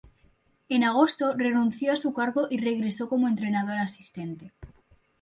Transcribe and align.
En 0.67 0.83
agosto, 0.83 1.35
renunció 1.35 1.93
a 1.93 1.95
su 1.95 2.11
cargo 2.11 2.47
y 2.49 2.57
regresó 2.57 3.07
como 3.07 3.27
entrenador 3.27 3.77
asistente. 3.77 4.51